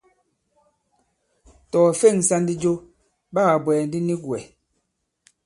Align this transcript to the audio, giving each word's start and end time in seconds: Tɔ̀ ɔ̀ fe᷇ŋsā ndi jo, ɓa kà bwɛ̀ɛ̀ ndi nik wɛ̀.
Tɔ̀ 1.71 1.83
ɔ̀ 1.87 1.93
fe᷇ŋsā 1.99 2.35
ndi 2.41 2.53
jo, 2.61 2.73
ɓa 3.33 3.41
kà 3.47 3.55
bwɛ̀ɛ̀ 3.63 3.85
ndi 3.87 3.99
nik 4.07 4.21
wɛ̀. 4.29 4.41